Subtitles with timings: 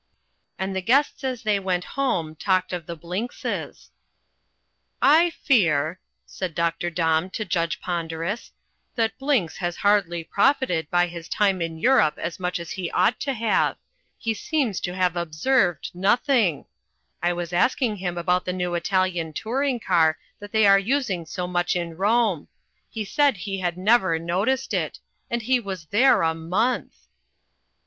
[0.57, 3.91] And the guests as they went home talked of the Blinkses.
[4.99, 6.89] "I fear," said Dr.
[6.89, 8.49] Domb to Judge Ponderus,
[8.95, 13.19] "that Blinks has hardly profited by his time in Europe as much as he ought
[13.19, 13.77] to have.
[14.17, 16.65] He seems to have observed nothing.
[17.21, 21.45] I was asking him about the new Italian touring car that they are using so
[21.45, 22.47] much in Rome.
[22.89, 24.97] He said he had never noticed it.
[25.29, 27.05] And he was there a month!"